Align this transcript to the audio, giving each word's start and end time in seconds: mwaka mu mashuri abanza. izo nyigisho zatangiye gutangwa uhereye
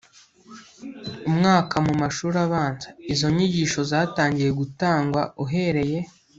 mwaka 1.35 1.75
mu 1.85 1.93
mashuri 2.01 2.37
abanza. 2.45 2.87
izo 3.13 3.27
nyigisho 3.35 3.79
zatangiye 3.91 4.49
gutangwa 4.59 5.21
uhereye 5.43 5.99